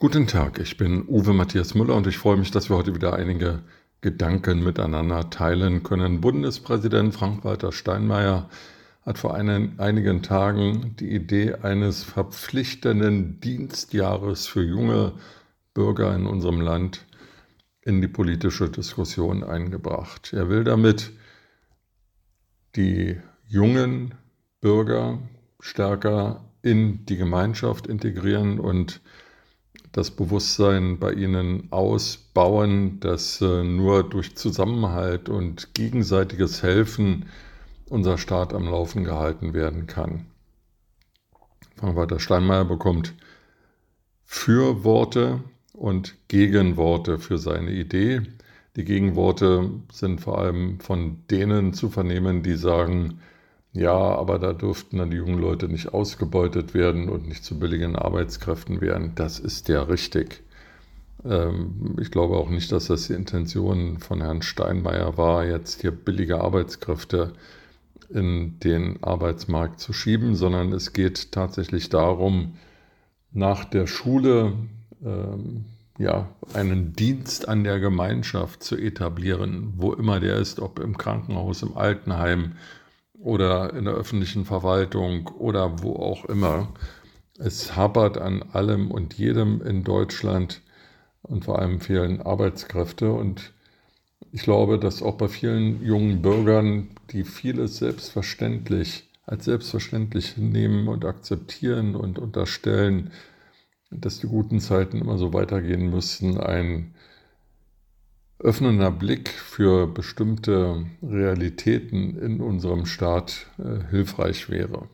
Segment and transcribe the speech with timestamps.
[0.00, 3.14] Guten Tag, ich bin Uwe Matthias Müller und ich freue mich, dass wir heute wieder
[3.14, 3.62] einige
[4.00, 6.20] Gedanken miteinander teilen können.
[6.20, 8.48] Bundespräsident Frank-Walter Steinmeier
[9.04, 15.14] hat vor einen, einigen Tagen die Idee eines verpflichtenden Dienstjahres für junge
[15.74, 17.04] Bürger in unserem Land
[17.82, 20.32] in die politische Diskussion eingebracht.
[20.32, 21.10] Er will damit
[22.76, 24.14] die jungen
[24.60, 25.18] Bürger
[25.58, 29.00] stärker in die Gemeinschaft integrieren und
[29.98, 37.26] das Bewusstsein bei ihnen ausbauen, dass äh, nur durch Zusammenhalt und gegenseitiges Helfen
[37.88, 40.26] unser Staat am Laufen gehalten werden kann.
[41.74, 43.14] Frank-Walter Steinmeier bekommt
[44.24, 48.22] Fürworte und Gegenworte für seine Idee.
[48.76, 53.18] Die Gegenworte sind vor allem von denen zu vernehmen, die sagen,
[53.72, 57.96] ja, aber da dürften dann die jungen Leute nicht ausgebeutet werden und nicht zu billigen
[57.96, 59.12] Arbeitskräften werden.
[59.14, 60.42] Das ist ja richtig.
[61.24, 65.90] Ähm, ich glaube auch nicht, dass das die Intention von Herrn Steinmeier war, jetzt hier
[65.92, 67.32] billige Arbeitskräfte
[68.10, 72.54] in den Arbeitsmarkt zu schieben, sondern es geht tatsächlich darum,
[73.32, 74.54] nach der Schule
[75.04, 75.66] ähm,
[75.98, 81.62] ja, einen Dienst an der Gemeinschaft zu etablieren, wo immer der ist, ob im Krankenhaus,
[81.62, 82.52] im Altenheim
[83.20, 86.68] oder in der öffentlichen Verwaltung oder wo auch immer.
[87.38, 90.60] Es hapert an allem und jedem in Deutschland
[91.22, 93.12] und vor allem fehlen Arbeitskräfte.
[93.12, 93.52] Und
[94.32, 101.04] ich glaube, dass auch bei vielen jungen Bürgern, die vieles selbstverständlich als selbstverständlich nehmen und
[101.04, 103.10] akzeptieren und unterstellen,
[103.90, 106.94] dass die guten Zeiten immer so weitergehen müssten, ein
[108.40, 114.88] öffnender Blick für bestimmte Realitäten in unserem Staat äh, hilfreich wäre.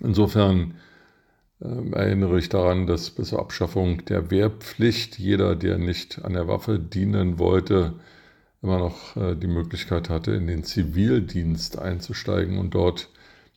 [0.00, 0.74] Insofern
[1.60, 6.46] äh, erinnere ich daran, dass bis zur Abschaffung der Wehrpflicht jeder, der nicht an der
[6.46, 7.94] Waffe dienen wollte,
[8.62, 13.08] immer noch äh, die Möglichkeit hatte, in den Zivildienst einzusteigen und dort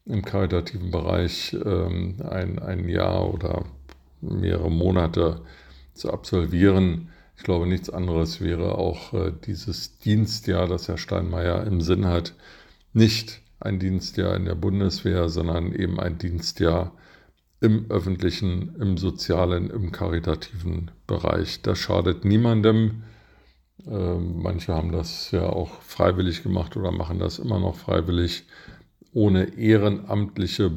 [0.06, 3.66] im karitativen Bereich ähm, ein, ein Jahr oder
[4.20, 5.42] mehrere Monate
[5.94, 7.09] zu absolvieren
[7.44, 12.36] ich glaube, nichts anderes wäre auch äh, dieses Dienstjahr, das Herr Steinmeier im Sinn hat,
[12.94, 16.96] nicht ein Dienstjahr in der Bundeswehr, sondern eben ein Dienstjahr
[17.59, 21.62] im öffentlichen, im sozialen, im karitativen Bereich.
[21.62, 23.03] Das schadet niemandem.
[23.86, 28.46] Äh, manche haben das ja auch freiwillig gemacht oder machen das immer noch freiwillig.
[29.12, 30.72] Ohne ehrenamtliche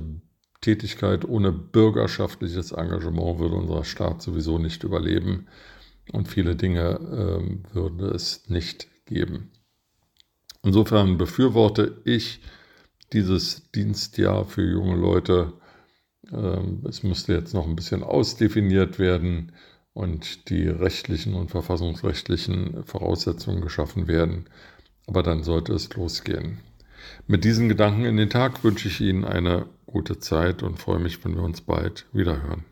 [0.62, 5.46] Tätigkeit, ohne bürgerschaftliches Engagement würde unser Staat sowieso nicht überleben
[6.12, 9.50] und viele Dinge ähm, würde es nicht geben.
[10.62, 12.40] Insofern befürworte ich
[13.12, 15.52] dieses Dienstjahr für junge Leute.
[16.32, 19.52] Ähm, es müsste jetzt noch ein bisschen ausdefiniert werden
[19.92, 24.46] und die rechtlichen und verfassungsrechtlichen Voraussetzungen geschaffen werden.
[25.06, 26.58] Aber dann sollte es losgehen.
[27.26, 31.24] Mit diesen Gedanken in den Tag wünsche ich Ihnen eine gute Zeit und freue mich,
[31.24, 32.64] wenn wir uns bald wiederhören.